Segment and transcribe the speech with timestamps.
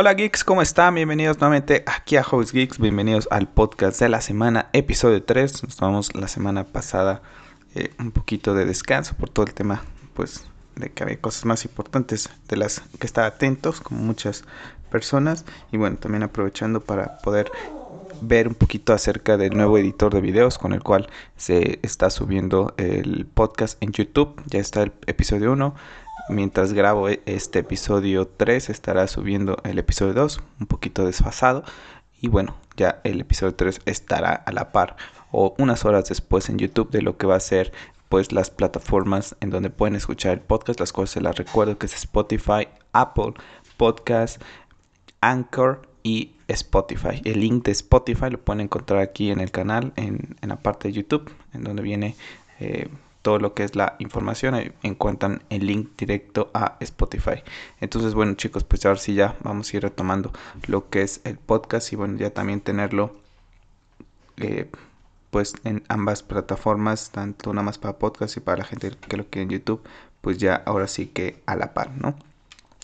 [0.00, 0.94] Hola geeks, ¿cómo están?
[0.94, 5.64] Bienvenidos nuevamente aquí a Hobbies Geeks, bienvenidos al podcast de la semana, episodio 3.
[5.64, 7.20] Nos tomamos la semana pasada
[7.74, 9.82] eh, un poquito de descanso por todo el tema,
[10.14, 14.44] pues, de que había cosas más importantes de las que estar atentos, como muchas
[14.90, 15.44] personas.
[15.70, 17.52] Y bueno, también aprovechando para poder
[18.22, 22.72] ver un poquito acerca del nuevo editor de videos con el cual se está subiendo
[22.78, 24.40] el podcast en YouTube.
[24.46, 25.74] Ya está el episodio 1.
[26.30, 31.64] Mientras grabo e-, este episodio 3 estará subiendo el episodio 2, un poquito desfasado.
[32.20, 34.96] Y bueno, ya el episodio 3 estará a la par
[35.32, 37.72] o unas horas después en YouTube de lo que va a ser
[38.08, 41.86] pues las plataformas en donde pueden escuchar el podcast, las cuales se las recuerdo que
[41.86, 43.34] es Spotify, Apple
[43.76, 44.42] Podcast,
[45.20, 47.22] Anchor y Spotify.
[47.24, 50.94] El link de Spotify lo pueden encontrar aquí en el canal, en, la parte de
[50.94, 52.16] YouTube, en donde viene
[52.58, 52.88] eh,
[53.22, 54.54] todo lo que es la información.
[54.54, 57.42] Ahí encuentran el link directo a Spotify.
[57.80, 60.32] Entonces, bueno chicos, pues ahora sí ya vamos a ir retomando
[60.66, 63.16] lo que es el podcast y bueno, ya también tenerlo
[64.36, 64.70] eh,
[65.30, 69.26] pues en ambas plataformas, tanto nada más para podcast y para la gente que lo
[69.26, 69.82] quiere en YouTube,
[70.20, 72.16] pues ya ahora sí que a la par, ¿no?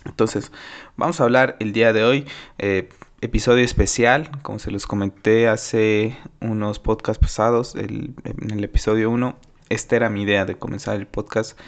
[0.04, 0.52] Entonces,
[0.96, 2.26] vamos a hablar el día de hoy.
[2.58, 2.88] Eh,
[3.20, 9.36] episodio especial, como se los comenté hace unos podcasts pasados, en el episodio 1,
[9.68, 11.58] esta era mi idea de comenzar el podcast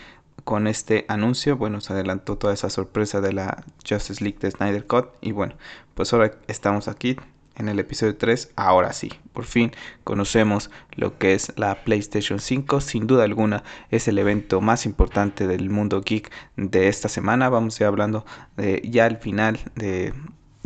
[0.44, 1.56] con este anuncio.
[1.56, 5.08] Bueno, se adelantó toda esa sorpresa de la Justice League de Snyder Cut.
[5.20, 5.54] Y bueno,
[5.94, 7.16] pues ahora estamos aquí
[7.56, 8.52] en el episodio 3.
[8.56, 9.72] Ahora sí, por fin
[10.04, 12.80] conocemos lo que es la PlayStation 5.
[12.80, 17.48] Sin duda alguna es el evento más importante del mundo geek de esta semana.
[17.48, 18.24] Vamos a ir hablando
[18.56, 20.14] de, ya al final de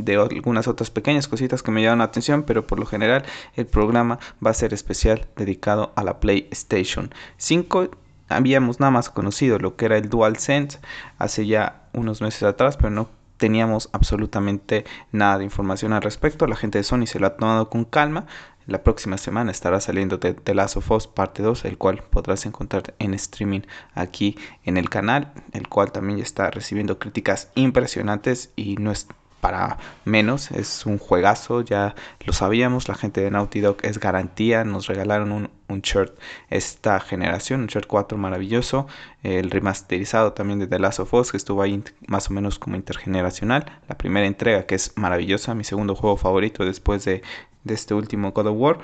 [0.05, 3.67] de algunas otras pequeñas cositas que me llaman la atención, pero por lo general el
[3.67, 7.91] programa va a ser especial dedicado a la PlayStation 5.
[8.28, 10.78] Habíamos nada más conocido lo que era el DualSense
[11.19, 16.46] hace ya unos meses atrás, pero no teníamos absolutamente nada de información al respecto.
[16.46, 18.27] La gente de Sony se lo ha tomado con calma.
[18.67, 22.46] La próxima semana estará saliendo de The Last of Us parte 2, el cual podrás
[22.46, 23.62] encontrar en streaming
[23.95, 29.08] aquí en el canal, el cual también está recibiendo críticas impresionantes y no es
[29.42, 30.53] para menos.
[30.53, 32.86] Es un juegazo, ya lo sabíamos.
[32.86, 34.63] La gente de Naughty Dog es garantía.
[34.63, 36.17] Nos regalaron un, un shirt
[36.48, 38.86] esta generación, un shirt 4 maravilloso.
[39.25, 42.77] El remasterizado también de The Last of Us, que estuvo ahí más o menos como
[42.77, 43.80] intergeneracional.
[43.89, 45.57] La primera entrega, que es maravillosa.
[45.57, 47.23] Mi segundo juego favorito después de,
[47.64, 48.79] de este último God of War.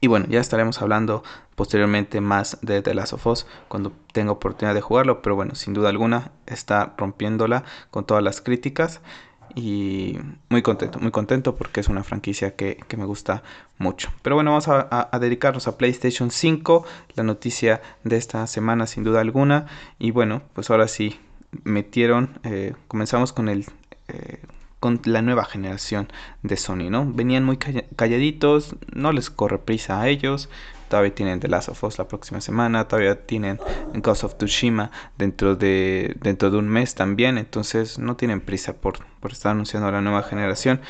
[0.00, 1.22] Y bueno, ya estaremos hablando
[1.54, 5.22] posteriormente más de The Last of Us cuando tenga oportunidad de jugarlo.
[5.22, 7.62] Pero bueno, sin duda alguna está rompiéndola
[7.92, 9.00] con todas las críticas
[9.54, 13.42] y muy contento, muy contento porque es una franquicia que, me gusta
[13.78, 14.12] mucho.
[14.22, 19.20] Pero bueno, vamos a, dedicarnos a PlayStation 5, la noticia de esta semana sin duda
[19.20, 19.66] alguna.
[19.98, 21.18] Y bueno, pues ahora sí,
[21.64, 23.66] metieron, eh, comenzamos con el...
[24.08, 24.40] Eh,
[24.80, 26.06] con la nueva generación
[26.44, 27.04] de Sony, ¿no?
[27.12, 30.48] Venían muy calladitos, no les corre prisa a ellos,
[30.88, 33.58] todavía tienen The Last of Us la próxima semana, todavía tienen
[33.94, 38.98] Ghost of Tsushima dentro de, dentro de un mes también, entonces no tienen prisa por,
[39.20, 40.80] por estar anunciando la nueva generación.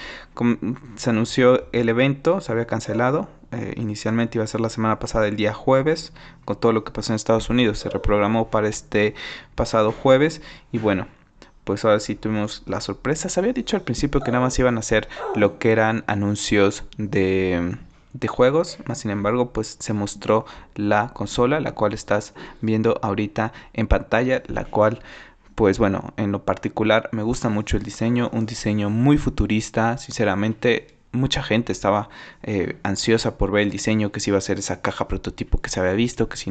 [0.97, 5.27] se anunció el evento, se había cancelado, eh, inicialmente iba a ser la semana pasada
[5.27, 6.13] el día jueves,
[6.45, 9.15] con todo lo que pasó en Estados Unidos, se reprogramó para este
[9.55, 10.43] pasado jueves
[10.73, 11.07] y bueno,
[11.65, 13.29] pues ahora sí tuvimos la sorpresa.
[13.29, 16.85] Se había dicho al principio que nada más iban a hacer lo que eran anuncios
[16.97, 17.77] de
[18.13, 23.53] de juegos, más sin embargo pues se mostró la consola, la cual estás viendo ahorita
[23.73, 25.01] en pantalla, la cual
[25.55, 30.99] pues bueno, en lo particular me gusta mucho el diseño, un diseño muy futurista, sinceramente
[31.13, 32.09] mucha gente estaba
[32.43, 35.71] eh, ansiosa por ver el diseño, que si iba a ser esa caja prototipo que
[35.71, 36.51] se había visto, que si,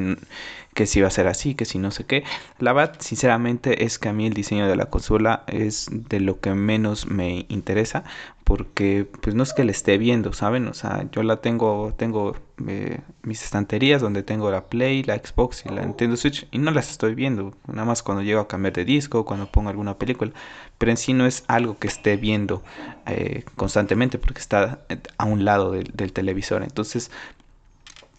[0.73, 2.23] que si iba a ser así, que si no sé qué.
[2.59, 6.39] La verdad, sinceramente, es que a mí el diseño de la consola es de lo
[6.39, 8.03] que menos me interesa,
[8.47, 10.69] porque pues no es que le esté viendo, ¿saben?
[10.69, 12.33] O sea, yo la tengo, tengo
[12.65, 16.71] eh, mis estanterías donde tengo la Play, la Xbox y la Nintendo Switch y no
[16.71, 20.31] las estoy viendo, nada más cuando llego a cambiar de disco, cuando pongo alguna película,
[20.77, 22.63] pero en sí no es algo que esté viendo
[23.05, 24.79] eh, constantemente porque está
[25.17, 27.11] a un lado del, del televisor, entonces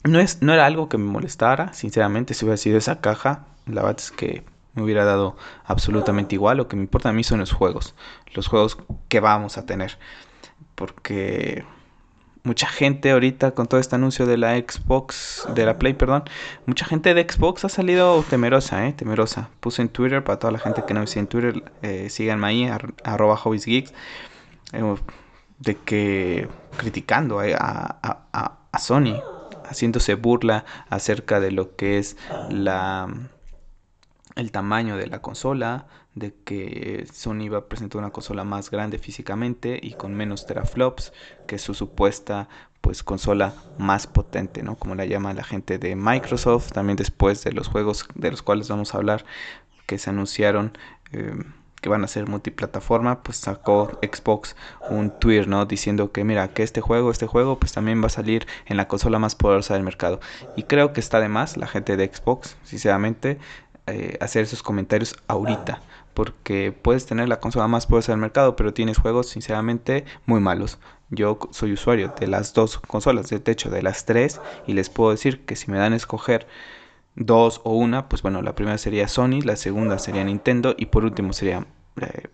[0.04, 3.80] no, es, no era algo que me molestara, sinceramente, si hubiera sido esa caja, la
[3.80, 4.44] verdad es que
[4.78, 6.56] me hubiera dado absolutamente igual.
[6.56, 7.94] Lo que me importa a mí son los juegos,
[8.34, 8.78] los juegos
[9.08, 9.98] que vamos a tener.
[10.74, 11.64] Porque
[12.48, 16.24] mucha gente ahorita con todo este anuncio de la Xbox, de la Play, perdón,
[16.66, 18.92] mucha gente de Xbox ha salido temerosa, ¿eh?
[18.92, 19.50] Temerosa.
[19.60, 22.46] Puse en Twitter, para toda la gente que no me sigue en Twitter, eh, síganme
[22.46, 22.70] ahí,
[23.04, 23.92] arroba hobbiesgeeks,
[24.72, 24.94] eh,
[25.58, 29.20] de que criticando eh, a, Sony,
[29.64, 32.16] haciéndose burla acerca de lo que es
[32.48, 33.08] la
[34.38, 38.98] el tamaño de la consola, de que Sony iba a presentar una consola más grande
[38.98, 41.12] físicamente y con menos teraflops
[41.48, 42.48] que su supuesta
[42.80, 44.76] pues consola más potente, ¿no?
[44.76, 48.68] Como la llama la gente de Microsoft, también después de los juegos de los cuales
[48.68, 49.24] vamos a hablar
[49.86, 50.78] que se anunciaron
[51.10, 51.34] eh,
[51.80, 54.56] que van a ser multiplataforma, pues sacó Xbox
[54.90, 55.66] un tweet, ¿no?
[55.66, 58.88] Diciendo que mira, que este juego, este juego, pues también va a salir en la
[58.88, 60.20] consola más poderosa del mercado.
[60.56, 63.38] Y creo que está de más la gente de Xbox, sinceramente,
[63.92, 65.80] eh, hacer esos comentarios ahorita.
[66.14, 70.78] Porque puedes tener la consola más poderosa del mercado, pero tienes juegos, sinceramente, muy malos.
[71.10, 75.10] Yo soy usuario de las dos consolas, de hecho de las tres, y les puedo
[75.10, 76.46] decir que si me dan a escoger
[77.14, 81.04] dos o una, pues bueno, la primera sería Sony, la segunda sería Nintendo y por
[81.04, 81.66] último sería
[82.00, 82.28] eh,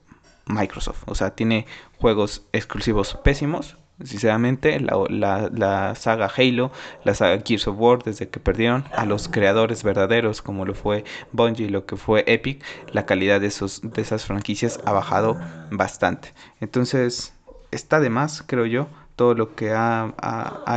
[0.46, 1.02] Microsoft.
[1.06, 1.66] O sea, tiene
[1.98, 3.78] juegos exclusivos pésimos.
[4.02, 6.72] Sinceramente, la, la, saga Halo,
[7.04, 11.04] la saga Gears of War, desde que perdieron a los creadores verdaderos, como lo fue
[11.30, 15.38] Bungie y lo que fue Epic, la calidad de, esos, de esas franquicias ha bajado
[15.70, 16.34] bastante.
[16.60, 17.34] Entonces,
[17.70, 20.12] está de más, creo yo, todo lo que ha,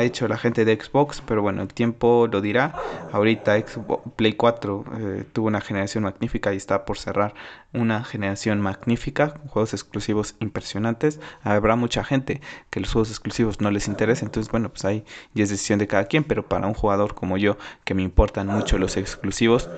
[0.02, 2.74] hecho la gente de Xbox, pero bueno, el tiempo lo dirá.
[3.12, 7.34] Ahorita Xbox, Play 4 eh, tuvo una generación magnífica y está por cerrar
[7.74, 11.20] una generación magnífica, juegos exclusivos impresionantes.
[11.44, 15.04] Habrá mucha gente que los juegos exclusivos no les interesa, entonces bueno, pues ahí
[15.34, 18.48] ya es decisión de cada quien, pero para un jugador como yo, que me importan
[18.48, 19.70] mucho los exclusivos,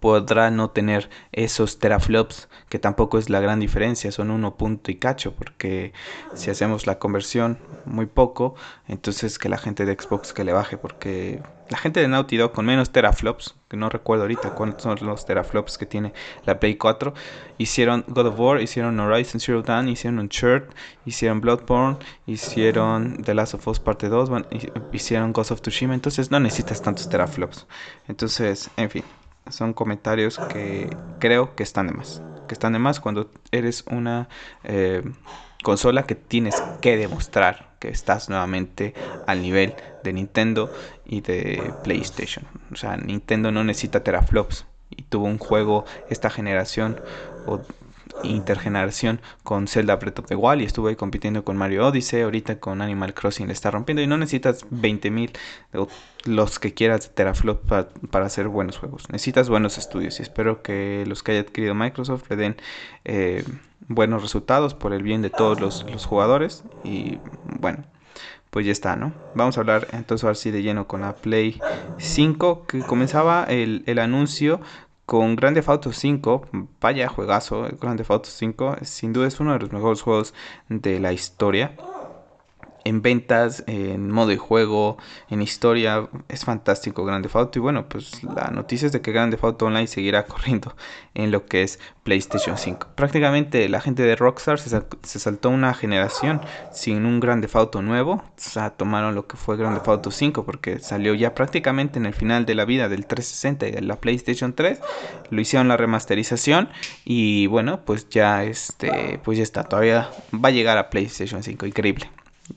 [0.00, 4.96] podrá no tener esos teraflops, que tampoco es la gran diferencia, son uno punto y
[4.96, 5.92] cacho, porque
[6.34, 8.54] si hacemos la conversión muy poco,
[8.88, 12.52] entonces que la gente de Xbox que le baje, porque la gente de Naughty Dog
[12.52, 16.12] con menos teraflops, que no recuerdo ahorita cuántos son los teraflops que tiene
[16.44, 17.14] la Play 4,
[17.58, 20.68] hicieron God of War, hicieron Horizon Zero Dawn, hicieron Uncharted,
[21.06, 24.30] hicieron Bloodborne, hicieron The Last of Us Parte 2,
[24.92, 27.66] hicieron Ghost of Tsushima, entonces no necesitas tantos teraflops.
[28.08, 29.04] Entonces, en fin,
[29.50, 32.22] son comentarios que creo que están de más.
[32.48, 34.28] Que están de más cuando eres una
[34.64, 35.02] eh,
[35.62, 38.94] consola que tienes que demostrar que estás nuevamente
[39.26, 40.70] al nivel de Nintendo
[41.04, 42.46] y de PlayStation.
[42.72, 47.00] O sea, Nintendo no necesita teraflops y tuvo un juego esta generación
[48.22, 52.82] intergeneración con Zelda Breath of the Wild y estuve compitiendo con Mario Odyssey, ahorita con
[52.82, 55.32] Animal Crossing le está rompiendo y no necesitas 20.000
[56.24, 57.62] los que quieras de teraflop
[58.10, 59.10] para, hacer buenos juegos.
[59.10, 62.56] Necesitas buenos estudios y espero que los que haya adquirido Microsoft le den
[63.04, 63.44] eh,
[63.88, 67.18] buenos resultados por el bien de todos los, jugadores y
[67.60, 67.84] bueno
[68.50, 69.12] pues ya está, ¿no?
[69.34, 71.60] Vamos a hablar entonces ahora sí de lleno con la Play
[71.98, 74.60] 5, que comenzaba el anuncio
[75.06, 76.48] con Grand Theft Auto 5,
[76.80, 80.34] vaya juegazo, Grand Theft Auto 5, sin duda es uno de los mejores juegos
[80.68, 81.76] de la historia
[82.84, 84.98] en ventas, en modo de juego,
[85.30, 86.08] en historia.
[86.28, 87.58] Es fantástico Grande Auto.
[87.58, 90.76] Y bueno, pues la noticia es de que Grande Auto Online seguirá corriendo
[91.14, 92.88] en lo que es PlayStation 5.
[92.94, 96.40] Prácticamente la gente de Rockstar se, saltó una generación
[96.72, 98.12] sin un Grande Auto nuevo.
[98.12, 102.14] O sea, tomaron lo que fue Grande Auto 5 porque salió ya prácticamente en el
[102.14, 104.80] final de la vida del 360 y de la PlayStation 3.
[105.30, 106.68] Lo hicieron la remasterización
[107.04, 109.64] y bueno, pues ya este, pues ya está.
[109.64, 111.66] Todavía va a llegar a PlayStation 5.
[111.66, 112.10] Increíble.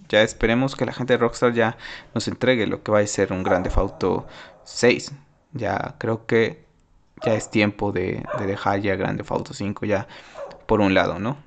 [0.10, 1.78] Ya esperemos que la gente de Rockstar ya
[2.14, 4.28] nos entregue lo que va a ser un Grande Auto
[4.64, 5.14] 6.
[5.54, 6.66] Ya creo que
[7.24, 10.08] ya es tiempo de, dejar ya Grande Auto 5 ya
[10.66, 11.38] por un lado, ¿no?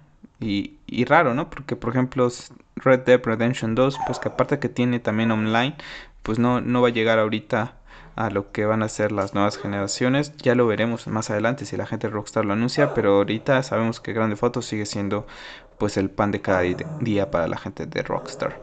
[0.40, 1.50] Y, y, raro, ¿no?
[1.50, 2.28] Porque por ejemplo
[2.76, 5.76] Red Dead Redemption 2, pues que aparte que tiene también online,
[6.23, 7.75] pues no, no va a llegar ahorita
[8.16, 10.37] a lo que van a ser las nuevas generaciones.
[10.38, 14.00] Ya lo veremos más adelante si la gente de Rockstar lo anuncia, pero ahorita sabemos
[14.00, 15.26] que Grande Foto sigue siendo
[15.80, 16.60] pues el pan de cada
[17.00, 18.60] día para la gente de Rockstar.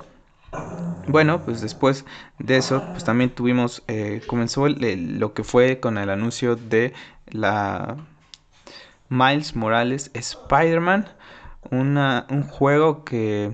[1.08, 2.06] Bueno, pues después
[2.38, 6.94] de eso, pues también tuvimos, eh, comenzó lo que fue con el anuncio de
[7.26, 7.98] la
[9.10, 11.08] Miles Morales Spider-Man,
[11.72, 13.52] un juego que,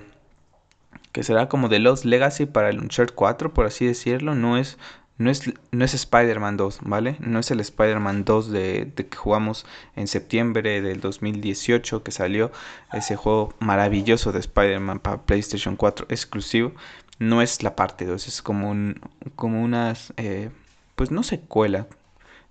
[1.13, 4.77] que será como de Lost Legacy para el Uncharted 4, por así decirlo, no es
[5.17, 7.17] no es, no es Spider-Man 2, ¿vale?
[7.19, 9.65] No es el Spider-Man 2 de, de, que jugamos
[9.95, 12.51] en septiembre del 2018 que salió
[12.91, 16.73] ese juego maravilloso de Spider-Man para PlayStation 4 exclusivo.
[17.19, 18.99] No es la parte 2, es como, un,
[19.35, 20.49] como unas, eh,
[20.95, 21.87] pues no secuela,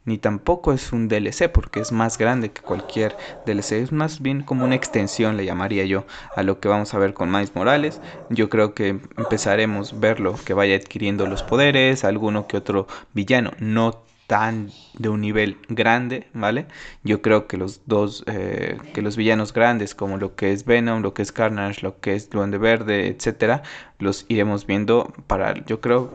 [0.04, 3.16] ni tampoco es un DLC porque es más grande que cualquier
[3.46, 6.04] DLC, es más bien como una extensión le llamaría yo
[6.34, 8.00] a lo que vamos a ver con Miles Morales.
[8.30, 13.52] Yo creo que empezaremos a verlo que vaya adquiriendo los poderes, alguno que otro villano,
[13.58, 16.66] no tan de un nivel grande, ¿vale?
[17.04, 21.02] Yo creo que los dos, eh, que los villanos grandes, como lo que es Venom,
[21.02, 23.62] lo que es Carnage, lo que es Duende Verde, etcétera,
[23.98, 26.10] los iremos viendo para, yo creo,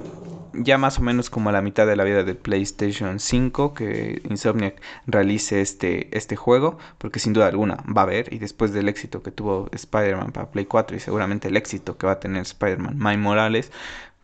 [0.53, 4.21] ya más o menos como a la mitad de la vida del PlayStation 5 que
[4.29, 8.89] Insomniac realice este, este juego, porque sin duda alguna va a haber, y después del
[8.89, 12.41] éxito que tuvo Spider-Man para Play 4 y seguramente el éxito que va a tener
[12.41, 13.71] Spider-Man Miles Morales,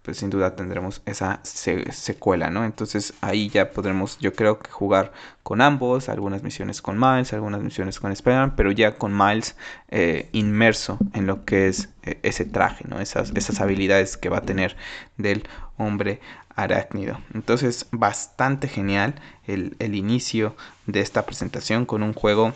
[0.03, 2.65] pues sin duda tendremos esa secuela, ¿no?
[2.65, 7.61] Entonces ahí ya podremos, yo creo que jugar con ambos, algunas misiones con Miles, algunas
[7.61, 9.55] misiones con Spider-Man, pero ya con Miles
[9.89, 12.99] eh, inmerso en lo que es eh, ese traje, ¿no?
[12.99, 14.75] Esas, esas habilidades que va a tener
[15.17, 16.19] del hombre
[16.55, 17.19] arácnido.
[17.33, 19.15] Entonces, bastante genial
[19.47, 20.53] el, el inicio
[20.85, 22.53] de esta presentación con un juego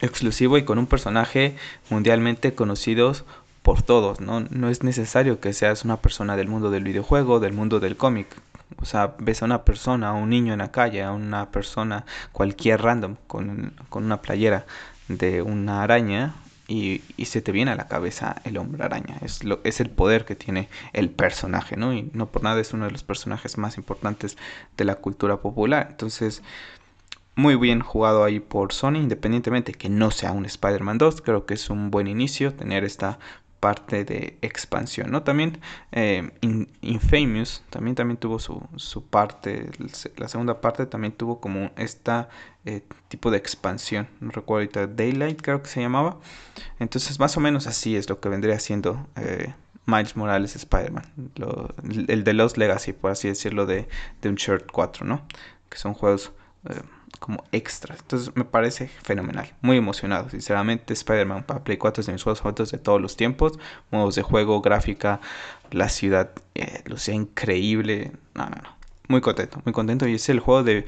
[0.00, 1.56] exclusivo y con un personaje
[1.90, 3.14] mundialmente conocido
[3.66, 4.38] por todos, ¿no?
[4.48, 8.28] No es necesario que seas una persona del mundo del videojuego, del mundo del cómic.
[8.76, 12.04] O sea, ves a una persona, a un niño en la calle, a una persona,
[12.30, 14.66] cualquier random, con, una playera
[15.08, 16.36] de una araña
[16.68, 19.18] y, se te viene a la cabeza el hombre araña.
[19.20, 21.92] Es, lo, es el poder que tiene el personaje, ¿no?
[21.92, 24.36] Y no por nada es uno de los personajes más importantes
[24.76, 25.88] de la cultura popular.
[25.90, 26.40] Entonces,
[27.34, 31.20] muy bien jugado ahí por Sony, independientemente que no sea un Spider-Man 2.
[31.20, 33.18] Creo que es un buen inicio tener esta
[33.60, 35.22] parte de expansión, ¿no?
[35.22, 35.60] También
[35.92, 36.30] eh,
[36.82, 39.70] Infamous también, también tuvo su, su, parte,
[40.16, 42.28] la segunda parte también tuvo como esta
[42.64, 46.18] eh, tipo de expansión, no recuerdo ahorita, Daylight creo que se llamaba,
[46.78, 49.54] entonces más o menos así es lo que vendría siendo eh,
[49.86, 51.04] Miles Morales Spider-Man,
[52.08, 53.88] el de Lost Legacy, por así decirlo, de,
[54.20, 55.22] de Uncharted 4, ¿no?
[55.68, 56.32] Que son juegos
[57.18, 57.98] como extras.
[58.00, 59.52] Entonces me parece fenomenal.
[59.62, 60.30] Muy emocionado.
[60.30, 63.58] Sinceramente, Spider-Man para Play 4 es de mis juegos favoritos de todos los tiempos.
[63.90, 65.20] Modos de juego, gráfica,
[65.70, 68.12] la ciudad eh, lucía increíble.
[68.34, 68.76] No, no, no.
[69.08, 70.06] Muy contento, muy contento.
[70.06, 70.86] Y es el juego de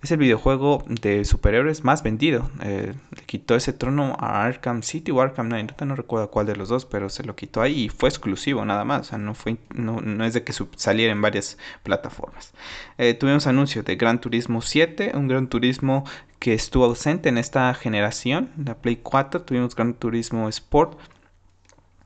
[0.00, 2.50] es el videojuego de superhéroes más vendido.
[2.62, 5.80] Eh, le quitó ese trono a Arkham City o Arkham Knight.
[5.80, 8.84] No, recuerdo cuál de los dos, pero se lo quitó ahí y fue exclusivo nada
[8.84, 9.00] más.
[9.00, 12.52] O sea, no, fue, no, no es de que saliera en varias plataformas.
[12.96, 16.04] Eh, tuvimos anuncio de Gran Turismo 7, un Gran Turismo
[16.38, 19.42] que estuvo ausente en esta generación, la Play 4.
[19.42, 20.96] Tuvimos Gran Turismo Sport.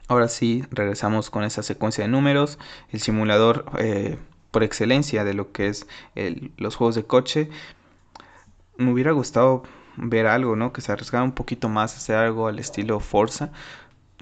[0.09, 2.59] Ahora sí, regresamos con esa secuencia de números.
[2.91, 4.17] El simulador eh,
[4.51, 5.87] por excelencia de lo que es
[6.57, 7.51] los juegos de coche
[8.77, 9.63] me hubiera gustado
[9.97, 10.73] ver algo, ¿no?
[10.73, 13.51] Que se arriesgara un poquito más, hacer algo al estilo Forza.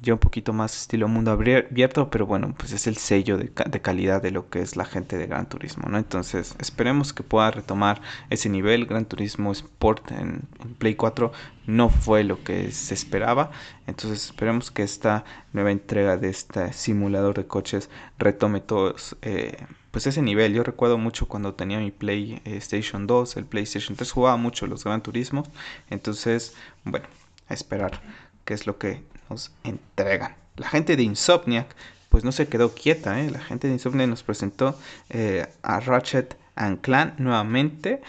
[0.02, 4.22] Yo un poquito más estilo mundo abierto, pero bueno, pues es el sello de, calidad
[4.22, 5.98] de lo que es la gente de Gran Turismo, ¿no?
[5.98, 8.86] Entonces esperemos que pueda retomar ese nivel.
[8.86, 11.32] Gran Turismo Sport en, Play 4
[11.66, 13.50] no fue lo que se esperaba.
[13.86, 20.06] Entonces esperemos que esta nueva entrega de este simulador de coches retome todos eh, pues
[20.06, 20.52] ese nivel.
[20.54, 25.02] Yo recuerdo mucho cuando tenía mi PlayStation 2, el PlayStation 3, jugaba mucho los Gran
[25.02, 25.44] Turismo.
[25.88, 26.54] Entonces,
[26.84, 27.06] bueno,
[27.48, 28.00] a esperar
[28.44, 30.36] qué es lo que nos entregan.
[30.56, 31.74] La gente de Insomniac,
[32.08, 33.30] pues no se quedó quieta, ¿eh?
[33.30, 34.78] La gente de Insomniac nos presentó
[35.08, 38.00] eh, a Ratchet and Clan nuevamente.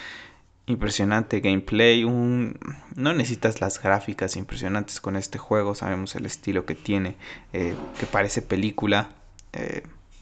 [0.67, 7.17] Impresionante gameplay, no necesitas las gráficas impresionantes con este juego, sabemos el estilo que tiene,
[7.51, 9.09] eh, que parece película.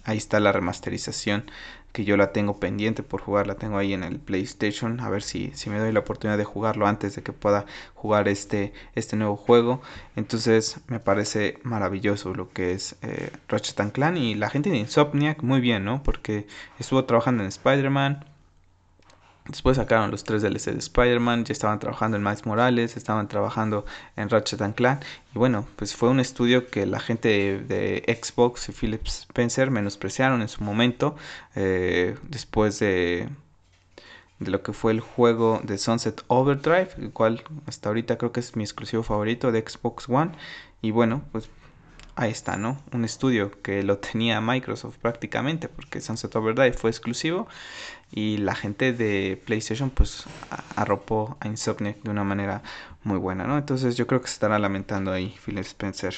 [0.10, 1.44] Ahí está la remasterización
[1.92, 5.22] que yo la tengo pendiente por jugar, la tengo ahí en el PlayStation, a ver
[5.22, 9.16] si, si me doy la oportunidad de jugarlo antes de que pueda jugar este, este
[9.18, 9.82] nuevo juego.
[10.16, 13.30] Entonces me parece maravilloso lo que es eh,
[13.94, 16.02] Clan y la gente de Insomniac muy bien, ¿no?
[16.02, 16.48] Porque
[16.80, 18.26] estuvo trabajando en Spider-Man,
[19.50, 23.84] Después sacaron los tres DLC de Spider-Man, ya estaban trabajando en Miles Morales, estaban trabajando
[24.16, 25.02] en Ratchet and Clank.
[25.34, 30.44] Y bueno, pues fue un estudio que la gente de, Xbox y Philip Spencer menospreciaron
[30.44, 31.16] en su momento.
[31.56, 33.28] Eh, después de,
[34.38, 38.42] de lo que fue el juego de Sunset Overdrive, el cual hasta ahorita creo que
[38.42, 40.34] es mi exclusivo favorito de Xbox One.
[40.84, 41.50] Y bueno, pues
[42.16, 42.78] ahí está, ¿no?
[42.92, 47.48] Un estudio que lo tenía Microsoft prácticamente, porque Sunset Overdrive fue exclusivo
[48.12, 50.26] y la gente de PlayStation pues
[50.76, 52.62] arropó a Insomniac de una manera
[53.04, 53.58] muy buena, ¿no?
[53.58, 56.16] Entonces yo creo que se estará lamentando ahí Phil Spencer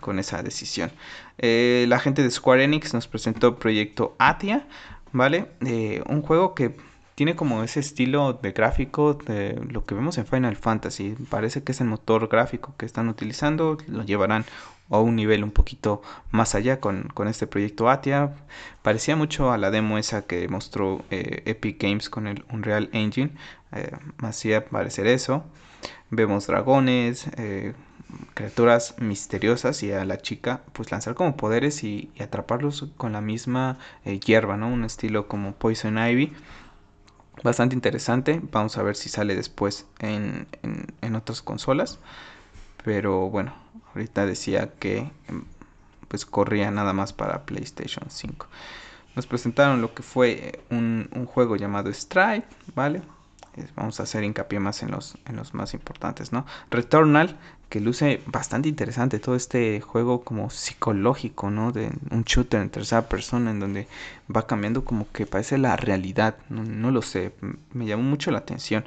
[0.00, 0.90] con esa decisión.
[1.38, 4.66] Eh, la gente de Square Enix nos presentó Proyecto Atia,
[5.12, 5.46] ¿vale?
[5.66, 6.74] Eh, un juego que
[7.14, 11.14] tiene como ese estilo de gráfico de lo que vemos en Final Fantasy.
[11.30, 13.78] Parece que es el motor gráfico que están utilizando.
[13.86, 14.44] Lo llevarán
[14.90, 18.34] a un nivel un poquito más allá con, este proyecto Atia.
[18.82, 23.32] Parecía mucho a la demo esa que mostró eh, Epic Games con el Unreal Engine.
[23.72, 25.44] Eh, hacía parecer eso.
[26.10, 27.74] Vemos dragones, eh,
[28.34, 33.78] criaturas misteriosas y a la chica pues lanzar como poderes y, atraparlos con la misma
[34.04, 34.68] hierba, ¿no?
[34.68, 36.32] Un estilo como Poison Ivy
[37.42, 38.40] bastante interesante.
[38.52, 40.46] Vamos a ver si sale después en,
[41.00, 41.98] en, otras consolas.
[42.84, 43.54] Pero bueno,
[43.94, 45.10] ahorita decía que
[46.08, 48.46] pues corría nada más para PlayStation 5.
[49.16, 53.02] nos presentaron lo que fue un, un juego llamado Stripe, ¿vale?
[53.76, 56.46] vamos a hacer hincapié más en los, en los más importantes, ¿no?
[56.70, 61.72] Returnal, que luce bastante interesante todo este juego como psicológico, ¿no?
[61.72, 63.88] De un shooter en tercera persona en donde
[64.34, 67.32] va cambiando como que parece la realidad, no, lo sé,
[67.72, 68.84] me llamó mucho la atención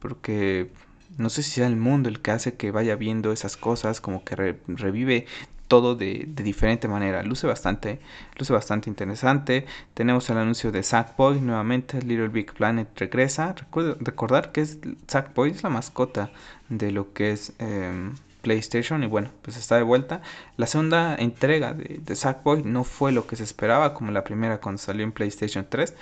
[0.00, 0.70] porque
[1.18, 4.24] no sé si sea el mundo el que hace que vaya viendo esas cosas, como
[4.24, 4.36] que
[4.66, 5.26] revive
[5.68, 7.22] todo de, diferente manera.
[7.22, 8.00] Luce bastante,
[8.38, 9.66] luce bastante interesante.
[9.94, 12.00] Tenemos el anuncio de Sackboy nuevamente.
[12.02, 13.54] Little Big Planet regresa.
[14.00, 16.30] Recordar que es Sackboy es la mascota
[16.68, 20.22] de lo que es em, PlayStation y bueno, pues está de vuelta.
[20.56, 24.60] La segunda entrega de, de Sackboy no fue lo que se esperaba como la primera
[24.60, 25.94] cuando salió en PlayStation 3.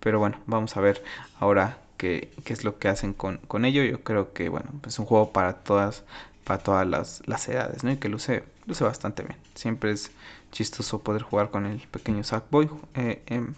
[0.00, 1.02] Pero bueno, vamos a ver
[1.38, 3.84] ahora qué, es lo que hacen con, con ello.
[3.84, 6.02] Yo creo que bueno, es un juego para todas
[6.44, 7.92] para todas las, las edades, ¿no?
[7.92, 9.36] Y que luce luce bastante bien.
[9.54, 10.10] Siempre es
[10.50, 12.68] chistoso poder jugar con el pequeño Sackboy.
[12.94, 13.54] Eh, em,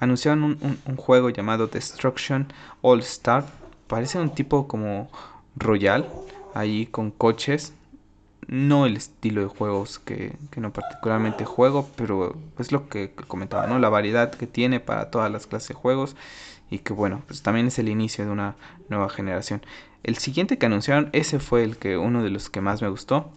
[0.00, 2.52] anunciaron un, juego llamado Destruction
[2.82, 3.44] All Star.
[3.86, 5.08] Parece un tipo como
[5.54, 6.08] Royal,
[6.54, 7.72] ahí con coches.
[8.48, 13.66] No el estilo de juegos que, que no particularmente juego, pero es lo que comentaba,
[13.66, 13.78] ¿no?
[13.78, 16.16] La variedad que tiene para todas las clases de juegos
[16.70, 18.56] y que bueno, pues también es el inicio de una
[18.88, 19.62] nueva generación.
[20.02, 23.30] El siguiente que anunciaron, ese fue el que uno de los que más me gustó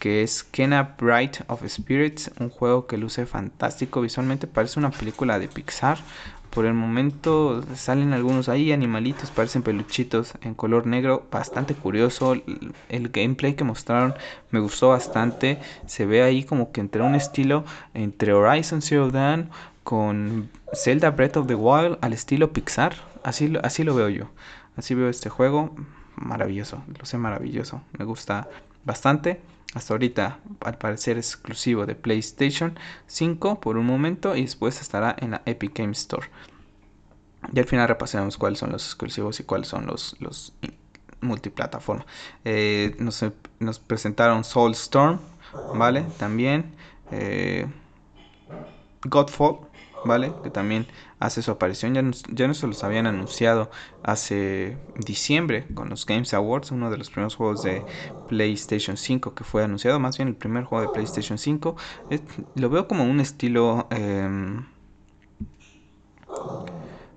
[0.00, 5.38] que es Kena Bright of Spirits, un juego que luce fantástico visualmente, parece una película
[5.38, 5.98] de Pixar.
[6.48, 12.32] Por el momento salen algunos ahí animalitos, parecen peluchitos en color negro, bastante curioso.
[12.88, 14.14] El, gameplay que mostraron
[14.50, 15.60] me gustó bastante.
[15.86, 19.50] Se ve ahí como que entre un estilo entre Horizon Zero Dawn
[19.90, 22.94] con Zelda Breath of the Wild al estilo Pixar.
[23.24, 24.30] Así, así lo veo yo.
[24.76, 25.74] Así veo este juego.
[26.14, 27.82] Maravilloso, lo sé maravilloso.
[27.98, 28.48] Me gusta
[28.84, 29.40] bastante.
[29.74, 32.78] Hasta ahorita al parecer exclusivo de PlayStation
[33.08, 36.28] 5 por un momento y después estará en la Epic Games Store.
[37.52, 40.52] Y al final repasaremos cuáles son los exclusivos y cuáles son los, los
[41.20, 42.06] multiplataforma.
[42.44, 43.24] Eh, nos,
[43.58, 45.18] nos, presentaron Soulstorm,
[45.74, 46.04] ¿vale?
[46.16, 46.76] También
[47.10, 47.66] eh,
[49.02, 49.69] Godfall,
[50.02, 50.34] ¿vale?
[50.42, 50.86] Que también
[51.18, 51.94] hace su aparición.
[51.94, 53.70] Ya, ya no se los habían anunciado
[54.02, 57.86] hace diciembre con los Games Awards, uno de los primeros juegos de
[58.26, 61.76] PlayStation 5 que fue anunciado, más bien el primer juego de PlayStation 5.
[62.54, 63.88] lo veo como un estilo...
[63.90, 64.64] Em,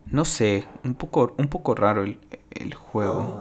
[0.05, 2.19] no sé, un poco, un poco raro el,
[2.51, 3.33] el juego.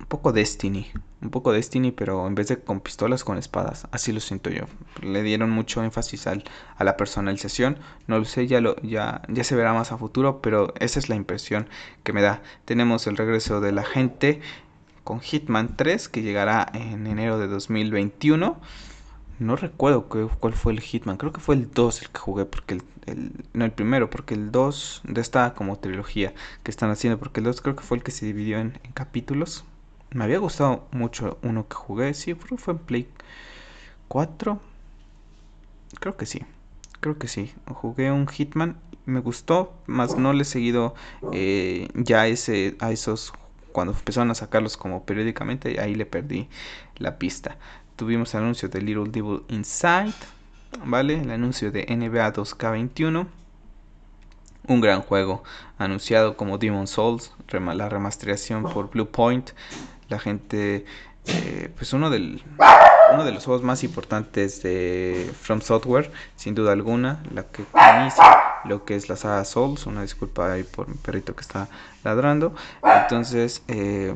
[0.00, 0.86] Un poco Destiny
[1.22, 3.86] un poco Destiny, pero en vez de con pistolas, con espadas.
[3.92, 4.64] Así lo siento yo.
[5.00, 6.44] Le dieron mucho énfasis al,
[6.76, 7.78] a la personalización.
[8.08, 11.08] No lo sé, ya, lo, ya, ya se verá más a futuro, pero esa es
[11.08, 11.68] la impresión
[12.02, 12.42] que me da.
[12.64, 14.40] Tenemos el regreso de la gente
[15.04, 18.60] con Hitman 3, que llegará en enero de 2021.
[19.38, 22.74] No recuerdo cuál fue el Hitman, creo que fue el 2 el que jugué, porque
[23.06, 27.40] el, no el primero, porque el 2 de esta como trilogía que están haciendo, porque
[27.40, 29.64] el 2 creo que fue el que se dividió en capítulos
[30.14, 32.14] me había gustado mucho uno que jugué.
[32.14, 33.08] Sí, fue en Play
[34.08, 34.60] 4.
[36.00, 36.44] Creo que sí.
[37.00, 37.52] Creo que sí.
[37.66, 38.76] Jugué un Hitman.
[39.06, 39.74] Me gustó.
[39.86, 40.94] Más no le he seguido
[41.32, 43.32] eh, ya ese, a esos.
[43.72, 45.80] Cuando empezaron a sacarlos como periódicamente.
[45.80, 46.48] Ahí le perdí
[46.96, 47.56] la pista.
[47.96, 50.14] Tuvimos el anuncio de Little Devil Inside.
[50.84, 51.20] ¿Vale?
[51.20, 53.26] El anuncio de NBA 2K21
[54.68, 55.42] un gran juego
[55.78, 59.50] anunciado como Demon Souls, la remasterización por Blue Point
[60.12, 60.84] la gente,
[61.26, 62.42] eh, pues uno, del,
[63.12, 67.64] uno de los juegos más importantes de From Software, sin duda alguna, la que
[68.00, 71.68] inicia lo que es la saga Souls, una disculpa ahí por mi perrito que está
[72.04, 74.14] ladrando, entonces, eh,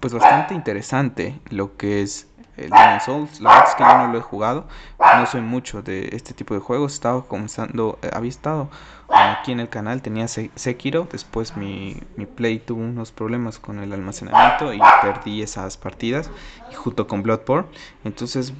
[0.00, 2.70] pues bastante interesante lo que es el
[3.04, 3.40] Souls.
[3.40, 4.66] La verdad es que yo no lo he jugado.
[4.98, 6.94] No soy mucho de este tipo de juegos.
[6.94, 8.30] Estaba comenzando, eh, había
[9.08, 11.08] aquí en el canal, tenía Sekiro.
[11.10, 12.00] Después mi,
[12.34, 16.30] Play tuvo unos problemas con el almacenamiento y perdí esas partidas.
[16.74, 17.68] Junto con Bloodborne.
[18.04, 18.52] Entonces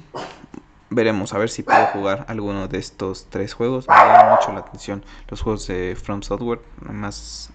[0.89, 3.87] veremos a ver si puedo jugar alguno de estos tres juegos.
[3.87, 6.61] Me llama mucho la atención los juegos de From Software.
[6.81, 7.49] Más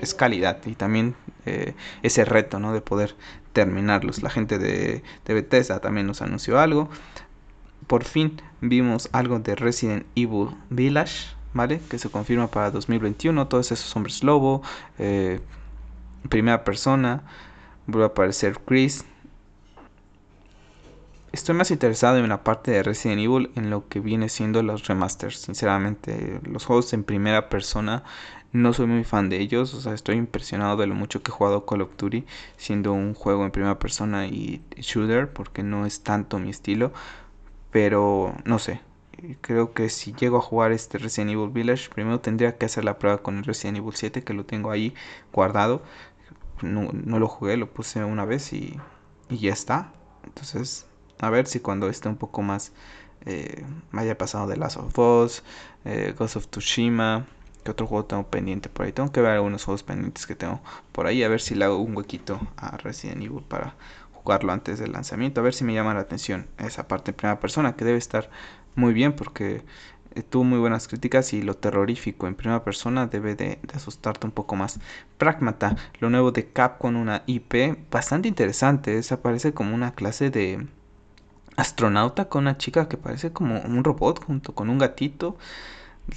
[0.00, 2.72] es calidad y también eh, ese reto ¿no?
[2.72, 3.16] de poder
[3.52, 4.22] terminarlos.
[4.22, 6.88] La gente de Bethesda también nos anunció algo.
[7.88, 11.80] Por fin vimos algo de Resident Evil Village, ¿vale?
[11.88, 13.48] Que se confirma para 2021.
[13.48, 14.62] Todos esos hombres lobo,
[14.98, 15.40] eh,
[16.28, 17.22] primera persona,
[17.86, 19.04] vuelve a aparecer Chris.
[21.32, 24.86] Estoy más interesado en la parte de Resident Evil en lo que viene siendo los
[24.86, 25.38] remasters.
[25.38, 28.02] Sinceramente, los juegos en primera persona
[28.52, 31.34] no soy muy fan de ellos, o sea, estoy impresionado de lo mucho que he
[31.34, 32.24] jugado Call of Duty,
[32.56, 36.92] siendo un juego en primera persona y shooter, porque no es tanto mi estilo,
[37.70, 38.80] pero no sé,
[39.40, 42.98] creo que si llego a jugar este Resident Evil Village, primero tendría que hacer la
[42.98, 44.94] prueba con el Resident Evil 7, que lo tengo ahí
[45.32, 45.82] guardado.
[46.62, 48.78] No, no lo jugué, lo puse una vez y,
[49.28, 49.92] y, ya está.
[50.24, 50.86] Entonces,
[51.20, 52.72] a ver si cuando esté un poco más,
[53.26, 55.42] eh, haya pasado de Last of Us,
[55.84, 57.26] eh, Ghost of Tsushima,
[57.64, 58.92] que otro juego tengo pendiente por ahí.
[58.92, 60.60] Tengo que ver algunos juegos pendientes que tengo
[60.92, 63.74] por ahí, a ver si le hago un huequito a Resident Evil para
[64.28, 67.40] jugarlo antes del lanzamiento, a ver si me llama la atención esa parte en primera
[67.40, 68.28] persona, que debe estar
[68.74, 69.64] muy bien porque
[70.14, 74.32] eh, tuvo muy buenas críticas y lo terrorífico en primera persona debe de, asustarte un
[74.32, 74.80] poco más.
[75.18, 80.66] Pragmata, lo nuevo de Capcom, una IP bastante interesante, esa parece como una clase de
[81.56, 85.36] astronauta con una chica que parece como un robot junto con un gatito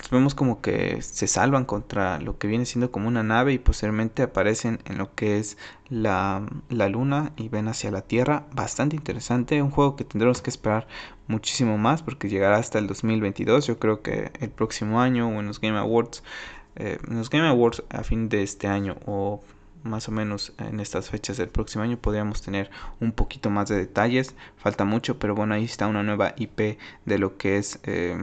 [0.09, 4.23] vemos como que se salvan contra lo que viene siendo como una nave y posteriormente
[4.23, 5.57] aparecen en lo que es
[5.89, 8.45] la, la, luna y ven hacia la tierra.
[8.53, 10.87] Bastante interesante, un juego que tendremos que esperar
[11.27, 15.47] muchísimo más porque llegará hasta el 2022, yo creo que el próximo año o en
[15.47, 16.23] los Game Awards,
[16.75, 19.41] eh, en los Game Awards a fin de este año o
[19.83, 23.77] más o menos en estas fechas del próximo año podríamos tener un poquito más de
[23.77, 24.35] detalles.
[24.57, 27.79] Falta mucho, pero bueno, ahí está una nueva IP de lo que es...
[27.83, 28.21] Eh,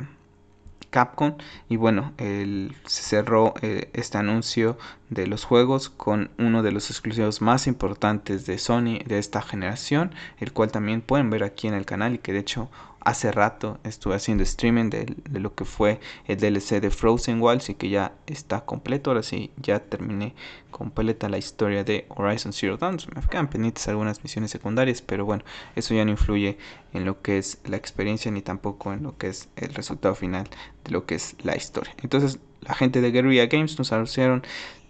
[0.91, 1.37] Capcom.
[1.69, 4.79] Y bueno se cerró eh, este anuncio
[5.11, 10.15] de los juegos con uno de los exclusivos más importantes de Sony de esta generación
[10.39, 12.71] el cual también pueden ver aquí en el canal y que de hecho
[13.01, 17.75] hace rato estuve haciendo streaming de, lo que fue el DLC de Frozen Wilds y
[17.75, 19.11] que ya está completo.
[19.11, 20.35] Ahora sí, ya terminé
[20.71, 22.99] completa la historia de Horizon Zero Dawn.
[23.15, 25.45] Me quedan pendientes algunas misiones secundarias, pero bueno,
[25.77, 26.59] eso ya no influye
[26.93, 30.49] en lo que es la experiencia ni tampoco en lo que es el resultado final
[30.85, 31.95] de lo que es la historia.
[32.03, 34.43] Entonces, la gente de Guerrilla Games nos anunciaron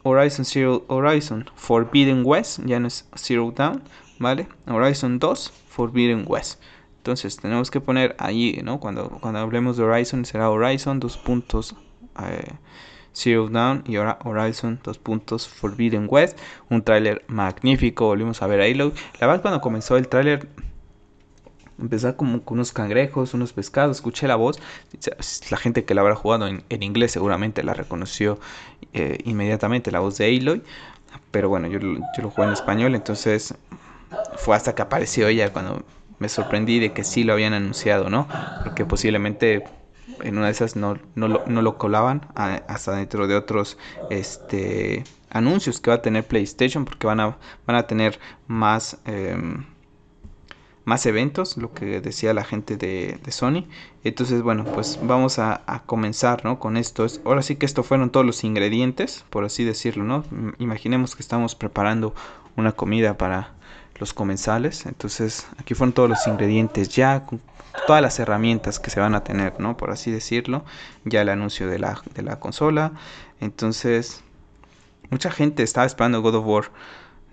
[0.03, 3.83] Horizon Zero Horizon Forbidden West, ya no es Zero Dawn,
[4.18, 4.49] ¿vale?
[4.66, 6.61] Horizon 2 Forbidden West.
[7.09, 8.81] Entonces tenemos que poner ahí, ¿no?
[8.81, 11.75] Cuando, cuando hablemos de Horizon será Horizon, dos puntos,
[12.23, 12.53] eh,
[13.14, 16.38] Zero Down y ahora Horizon, dos puntos, Forbidden West.
[16.68, 18.92] Un tráiler magnífico, volvimos a ver a Halo.
[19.21, 20.51] La verdad cuando comenzó el tráiler
[21.81, 24.61] empezó como con unos cangrejos, unos pescados, escuché la voz,
[25.51, 28.38] la gente que la habrá jugado en, inglés seguramente la reconoció
[28.92, 30.62] eh, inmediatamente, la voz de Aloy,
[31.31, 33.55] pero bueno, yo, yo lo jugué en español, entonces
[34.37, 35.85] fue hasta que apareció ella cuando
[36.18, 38.28] me sorprendí de que sí lo habían anunciado, ¿no?
[38.64, 39.64] Porque posiblemente
[40.22, 43.78] en una de esas no, no, lo, no lo colaban hasta dentro de otros
[44.11, 49.64] este, anuncios que va a tener PlayStation porque van a, van a tener más, em,
[50.85, 53.66] más eventos, lo que decía la gente de, Sony.
[54.04, 56.59] Entonces, bueno, pues vamos a, a, comenzar ¿no?
[56.59, 57.07] con esto.
[57.24, 60.24] Ahora sí que esto fueron todos los ingredientes, por así decirlo, ¿no?
[60.59, 62.14] Imaginemos que estamos preparando
[62.57, 63.58] una comida para
[63.98, 64.87] los comensales.
[64.87, 67.26] Entonces aquí fueron todos los ingredientes ya,
[67.87, 69.76] todas las herramientas que se van a tener, ¿no?
[69.76, 70.64] Por así decirlo.
[71.04, 72.92] Ya el anuncio de la, de la consola.
[73.40, 74.22] Entonces,
[75.11, 76.72] mucha gente estaba esperando God of War.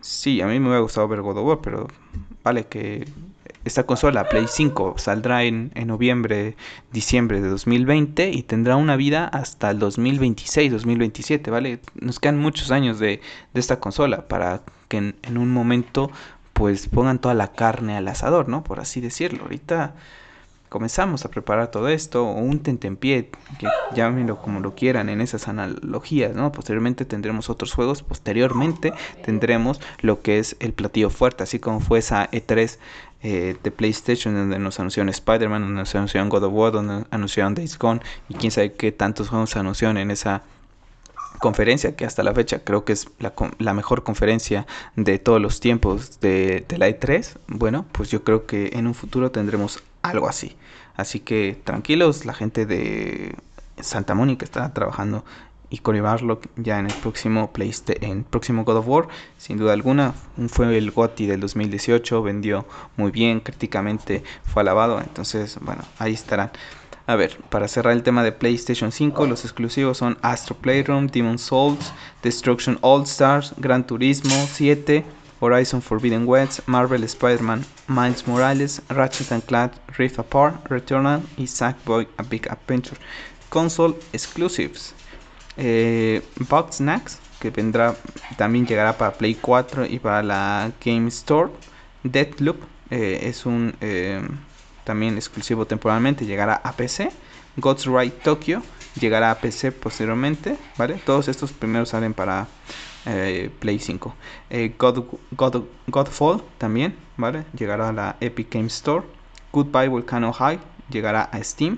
[0.02, 1.88] Sí, a mí me hubiera gustado ver God of War, pero
[2.44, 3.08] vale que
[3.66, 6.56] esta consola Play 5 saldrá en, en, noviembre,
[6.92, 11.80] diciembre de 2020 y tendrá una vida hasta el 2026, 2027, ¿vale?
[12.00, 13.22] Nos quedan muchos años de,
[13.54, 16.12] de esta consola para que en, en, un momento
[16.56, 18.64] pues pongan toda la carne al asador, ¿no?
[18.64, 19.44] Por así decirlo.
[19.44, 19.94] Ahorita
[20.70, 25.50] comenzamos a preparar todo esto, o un tentempié, que llámenlo como lo quieran en esas
[25.50, 26.54] analogías, ¿no?
[26.54, 32.00] Posteriormente tendremos otros juegos, posteriormente tendremos lo que es el platillo fuerte, así como fue
[32.00, 32.78] esa E3
[33.22, 37.54] eh, de PlayStation donde nos anunciaron Spider-Man, donde nos anunciaron God of War, donde anunciaron
[37.54, 40.44] Days Gone y quién sabe qué tantos juegos anunciaron en esa
[41.40, 46.20] conferencia que hasta la fecha creo que es la, mejor conferencia de todos los tiempos
[46.20, 50.56] de, de, la E3, bueno, pues yo creo que en un futuro tendremos algo así.
[50.96, 53.36] Así que tranquilos, la gente de
[53.80, 55.26] Santa Mónica está trabajando
[55.70, 59.74] y Cory Barlock ya en el próximo PlayStation, en próximo God of War, sin duda
[59.74, 60.14] alguna,
[60.48, 62.66] fue el GOTY del 2018, vendió
[62.98, 66.52] muy bien, críticamente fue alabado, entonces bueno, ahí estarán.
[67.08, 71.38] A ver, para cerrar el tema de PlayStation 5, los exclusivos son Astro Playroom, Demon
[71.38, 75.06] Souls, Destruction All Stars, Gran Turismo 7,
[75.40, 82.08] Horizon Forbidden West, Marvel Spider-Man, Miles Morales, Ratchet and Clank Rift Apart, Returnal y Sackboy
[82.18, 82.98] A Big Adventure.
[83.50, 84.96] Console Exclusives.
[85.58, 87.96] Eh, Box Snacks, que vendrá,
[88.38, 91.52] también llegará para Play 4 y para la Game Store.
[92.04, 92.58] Deathloop
[92.90, 93.76] eh, es un...
[93.80, 94.22] Eh,
[94.86, 97.12] también exclusivo temporalmente, llegará a PC.
[97.58, 98.62] God's Right Tokyo
[99.00, 100.96] llegará a PC posteriormente, ¿vale?
[101.06, 102.48] Todos estos primeros salen para
[103.06, 104.16] eh, Play 5.
[104.50, 107.46] Eh, God, God, Godfall también, ¿vale?
[107.58, 109.06] Llegará a la Epic Game Store.
[109.52, 111.78] Goodbye Volcano High llegará a Steam.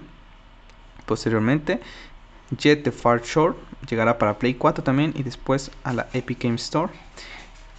[1.06, 1.80] posteriormente.
[2.58, 3.56] Jet the Far Shore
[3.90, 6.92] llegará para Play 4 también y después a la Epic Game Store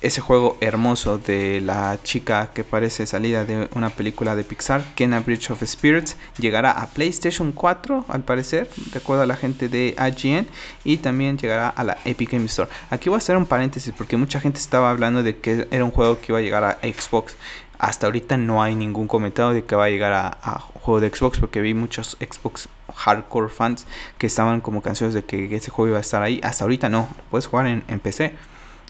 [0.00, 5.20] ese juego hermoso de la chica que parece salida de una película de Pixar, Kena
[5.20, 9.96] Bridge of Spirits, llegará a PlayStation 4 al parecer, de acuerdo a la gente de
[9.98, 10.46] IGN,
[10.84, 12.70] y también llegará a la Epic Game Store.
[12.90, 15.90] Aquí voy a hacer un paréntesis porque mucha gente estaba hablando de que era un
[15.90, 17.36] juego que iba a llegar a Xbox.
[17.78, 21.38] Hasta ahorita no hay ningún comentario de que va a llegar a, juego de Xbox
[21.38, 25.98] porque vi muchos Xbox hardcore fans que estaban como canciones de que ese juego iba
[25.98, 26.40] a estar ahí.
[26.42, 28.34] Hasta ahorita no, puedes jugar en PC.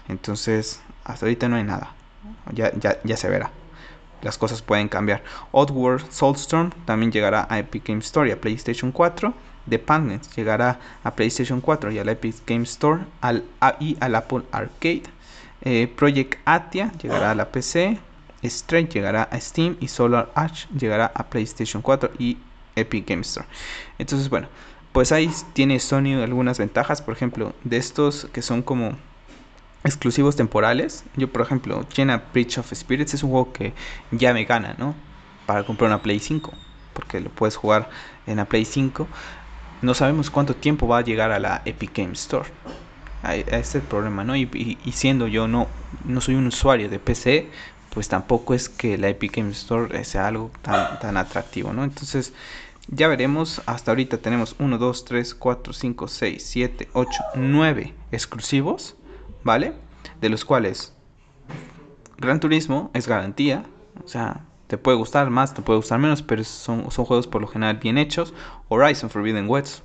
[0.09, 1.93] Entonces hasta ahorita no hay nada.
[2.53, 3.51] Ya, ya, ya se verá.
[4.23, 5.23] Las cosas pueden cambiar.
[5.53, 9.33] Oddworld Soulstorm también llegará a Epic Games Store y a PlayStation 4.
[9.69, 13.45] The Pandens llegará a PlayStation 4 y a la Epic Games Store al,
[13.81, 15.05] y al Apple Arcade.
[15.63, 17.99] Eh, Project Atia llegará a la PC.
[18.45, 22.39] Stray llegará a Steam y Solar Arch llegará a PlayStation 4 y
[22.77, 23.47] Epic Games Store.
[23.99, 24.49] Entonces, bueno,
[24.93, 27.03] pues ahí tiene Sony algunas ventajas.
[27.03, 28.97] Por ejemplo, de estos que son como
[29.85, 31.05] exclusivos temporales.
[31.17, 33.75] Yo, por ejemplo, Jenna Bridge of Spirits es un juego que
[34.11, 34.95] ya me gana, ¿no?
[35.47, 36.53] Para comprar una Play 5,
[36.93, 37.89] porque lo puedes jugar
[38.27, 39.07] en la Play 5.
[39.83, 42.49] No sabemos cuánto tiempo va a llegar a la Epic Game Store.
[43.23, 44.37] Este es el problema, ¿no?
[44.37, 45.69] Y, siendo yo no,
[46.05, 47.49] no soy un usuario de PC,
[47.91, 51.85] pues tampoco es que la Epic Game Store sea algo tan, tan atractivo, ¿no?
[51.85, 52.33] Entonces,
[52.89, 53.63] ya veremos.
[53.67, 58.97] Hasta ahorita tenemos 1, 2, 3, 4, 5, 6, 7, 8, 9 exclusivos.
[59.45, 59.73] ¿Vale?
[60.21, 60.95] De los cuales
[62.19, 63.65] Gran Turismo es garantía,
[64.05, 67.41] o sea, te puede gustar más, te puede gustar menos, pero son, son juegos por
[67.41, 68.35] lo general bien hechos.
[68.69, 69.83] Horizon Forbidden West,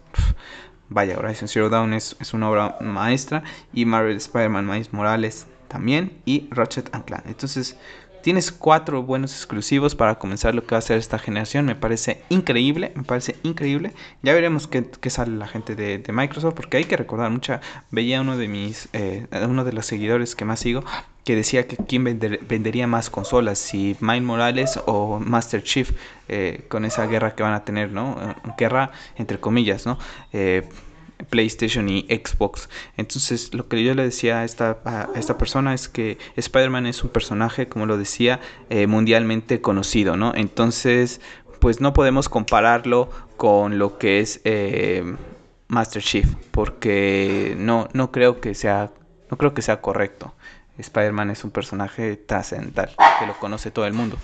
[0.89, 3.44] vaya, Horizon Zero Dawn es, es, una obra maestra.
[3.72, 6.22] Y Marvel Spider-Man Miles Morales también.
[6.26, 7.26] Y Ratchet and Clank.
[7.28, 7.78] Entonces,
[8.24, 11.66] Tienes cuatro buenos exclusivos para comenzar lo que va a ser esta generación.
[11.66, 13.92] Me parece increíble, me parece increíble.
[14.22, 17.60] Ya veremos qué, sale la gente de, Microsoft, porque hay que recordar mucha.
[17.92, 20.86] Veía uno de mis, eh, uno de los seguidores que más sigo,
[21.26, 25.92] que decía que quién vendería más consolas, si Miles Morales o Master Chief,
[26.30, 28.16] eh, con esa guerra que van a tener, ¿no?
[28.22, 29.98] Eh, guerra entre comillas, ¿no?
[31.30, 32.70] PlayStation y Xbox.
[32.98, 37.04] Entonces, lo que yo le decía a esta, a esta persona es que Spider-Man es
[37.04, 40.34] un personaje, como lo decía, eh, mundialmente conocido, ¿no?
[40.36, 41.22] Entonces,
[41.60, 45.16] pues no podemos compararlo con lo que es eh,
[45.68, 48.92] Master Chief, porque no, no creo que sea,
[49.30, 50.34] no creo que sea correcto.
[50.78, 54.18] Spider-Man es un personaje trascendental, que lo conoce todo el mundo.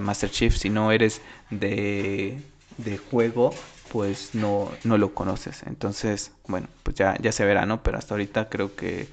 [0.00, 2.38] Master Chief, si no eres de,
[2.76, 3.54] de juego,
[3.92, 5.62] pues no, no lo conoces.
[5.66, 7.82] Entonces, bueno, pues ya, ya se verá, ¿no?
[7.82, 9.06] Pero hasta ahorita creo que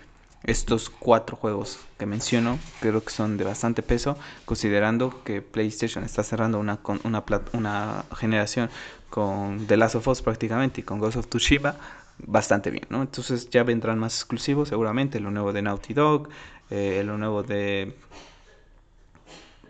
[0.44, 6.24] estos cuatro juegos que menciono creo que son de bastante peso, considerando que PlayStation está
[6.24, 8.70] cerrando una, una, generación
[9.10, 11.76] con The Last of Us prácticamente y con Ghost of Tsushima
[12.20, 13.02] bastante bien, ¿no?
[13.02, 16.30] Entonces ya vendrán más exclusivos seguramente, lo nuevo de Naughty Dog,
[16.70, 17.98] eh, lo nuevo de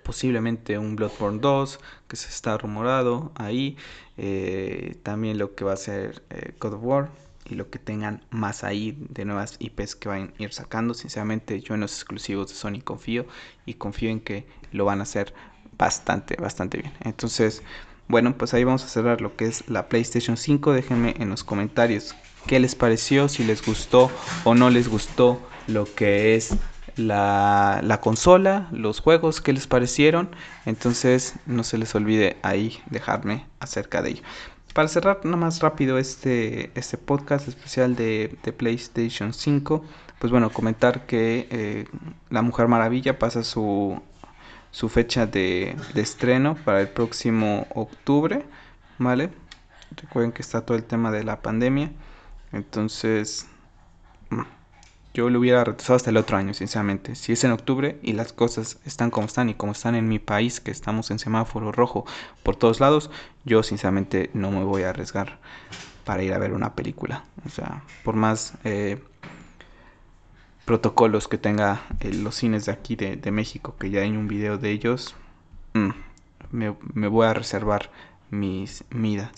[0.04, 3.78] posiblemente un Bloodborne 2 que se está rumorado ahí.
[4.18, 7.10] Eh, también lo que va a ser eh, God of War
[7.50, 10.94] y lo que tengan más ahí de nuevas IPs que van a ir sacando.
[10.94, 13.26] Sinceramente yo en los exclusivos de Sony confío
[13.66, 15.34] y confío en que lo van a hacer
[15.78, 16.94] bastante, bastante bien.
[17.02, 17.64] Entonces,
[18.08, 20.74] bueno, pues ahí vamos a cerrar lo que es la PlayStation 5.
[20.74, 22.16] Déjenme en los comentarios
[22.48, 24.12] qué les pareció, si les gustó
[24.44, 26.56] o no les gustó lo que es
[27.00, 30.30] la, consola, los juegos que les parecieron.
[30.66, 34.24] Entonces no se les olvide ahí dejarme acerca de ello.
[34.74, 39.84] Para cerrar nada más rápido este, este podcast especial de, PlayStation 5,
[40.20, 41.86] pues bueno, comentar que eh,
[42.30, 44.02] La Mujer Maravilla pasa su,
[44.72, 48.46] su fecha de, de estreno para el próximo octubre,
[49.00, 49.32] ¿vale?
[49.96, 51.92] Recuerden que está todo el tema de la pandemia.
[52.52, 53.48] Entonces,
[55.20, 57.14] yo lo hubiera retrasado hasta el otro año, sinceramente.
[57.14, 60.18] Si es en octubre y las cosas están como están y como están en mi
[60.18, 62.06] país, que estamos en semáforo rojo
[62.42, 63.12] por todos lados,
[63.44, 65.38] yo sinceramente no me voy a arriesgar
[66.06, 67.26] para ir a ver una película.
[67.46, 69.04] O sea, por más eh,
[70.64, 74.58] protocolos que tenga eh, los cines de aquí de, México, que ya hay un video
[74.58, 75.16] de ellos,
[75.74, 75.90] mm,
[76.52, 77.92] me, voy a reservar
[78.30, 79.32] mis midas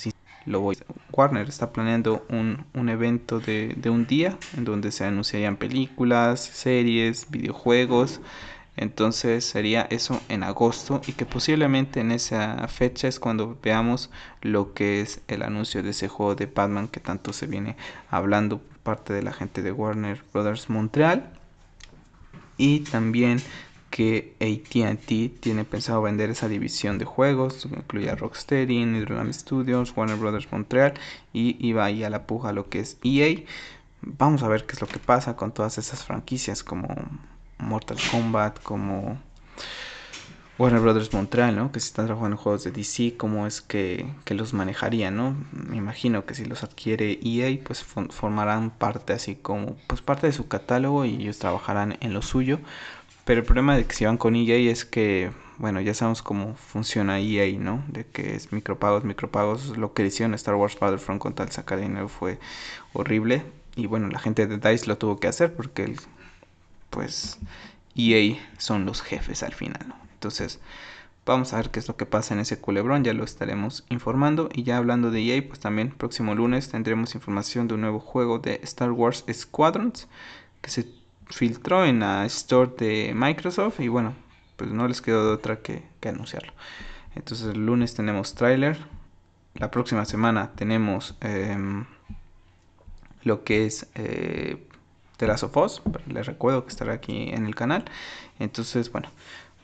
[0.45, 0.77] lo voy.
[1.11, 6.39] Warner está planeando un, un evento de, de, un día en donde se anunciarían películas,
[6.41, 8.21] series, videojuegos.
[8.77, 14.09] Entonces sería eso en agosto y que posiblemente en esa fecha es cuando veamos
[14.41, 17.75] lo que es el anuncio de ese juego de Batman que tanto se viene
[18.09, 21.33] hablando por parte de la gente de Warner Brothers Montreal.
[22.57, 23.41] Y también
[23.91, 30.51] que AT&T tiene pensado vender esa división de juegos, incluye a Rocksteady, Studios, Warner Brothers
[30.51, 30.93] Montreal
[31.33, 33.41] y iba ahí a la puja lo que es EA.
[34.01, 36.87] Vamos a ver qué es lo que pasa con todas esas franquicias como
[37.59, 39.19] Mortal Kombat, como
[40.57, 41.71] Warner Brothers Montreal, ¿no?
[41.71, 45.35] Que si están trabajando en juegos de DC, ¿cómo es que, los manejarían, ¿no?
[45.51, 50.33] Me imagino que si los adquiere EA, pues formarán parte así como, pues parte de
[50.33, 52.59] su catálogo y ellos trabajarán en lo suyo.
[53.31, 56.55] Pero el problema de que si van con EA es que, bueno, ya sabemos cómo
[56.55, 57.81] funciona EA, ¿no?
[57.87, 59.77] De que es micropagos, micropagos.
[59.77, 62.39] Lo que hicieron Star Wars Battlefront con tal sacar dinero fue
[62.91, 63.45] horrible.
[63.77, 65.95] Y bueno, la gente de DICE lo tuvo que hacer porque,
[66.89, 67.39] pues,
[67.95, 69.95] EA son los jefes al final, ¿no?
[70.11, 70.59] Entonces,
[71.25, 74.49] vamos a ver qué es lo que pasa en ese culebrón, ya lo estaremos informando.
[74.51, 78.39] Y ya hablando de EA, pues también próximo lunes tendremos información de un nuevo juego
[78.39, 80.09] de Star Wars Squadrons
[80.61, 81.00] que se
[81.31, 84.13] filtró en la store de Microsoft y bueno,
[84.57, 86.53] pues no les quedó de otra que, anunciarlo.
[87.15, 88.77] Entonces el lunes tenemos trailer,
[89.55, 91.85] la próxima semana tenemos em,
[93.23, 94.67] lo que es eh,
[95.17, 97.85] The Last of Us, les recuerdo que estará aquí en el canal.
[98.39, 99.09] Entonces, bueno,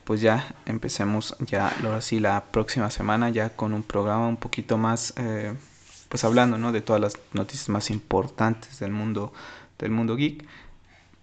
[0.08, 4.78] pues ya empecemos ya ahora sí la próxima semana ya con un programa un poquito
[4.78, 5.54] más eh,
[6.08, 6.72] pues hablando ¿no?
[6.72, 9.34] de todas las noticias más importantes del mundo
[9.78, 10.46] del mundo geek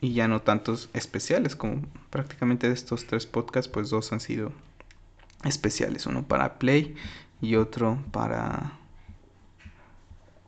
[0.05, 4.51] y ya no tantos especiales como prácticamente de estos tres podcasts pues dos han sido
[5.43, 6.95] especiales uno para Play
[7.41, 8.73] y otro para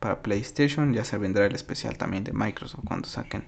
[0.00, 3.44] para PlayStation ya se vendrá el especial también de Microsoft cuando saquen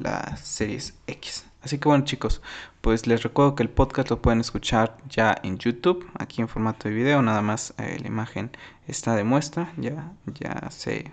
[0.00, 1.44] las series X.
[1.62, 2.42] Así que bueno chicos,
[2.80, 6.88] pues les recuerdo que el podcast lo pueden escuchar ya en YouTube, aquí en formato
[6.88, 8.50] de video, nada más eh, la imagen
[8.86, 11.12] está de muestra, ya, ya se,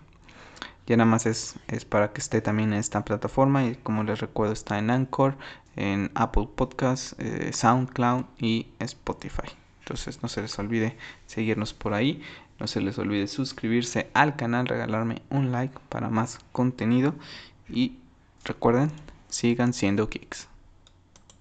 [0.87, 4.19] ya nada más es, es para que esté también en esta plataforma y como les
[4.19, 5.35] recuerdo está en Anchor,
[5.75, 9.49] en Apple Podcasts, eh, SoundCloud y Spotify.
[9.79, 12.21] Entonces no se les olvide seguirnos por ahí,
[12.59, 17.15] no se les olvide suscribirse al canal, regalarme un like para más contenido
[17.67, 17.97] y
[18.43, 18.91] recuerden
[19.29, 20.50] sigan siendo kicks.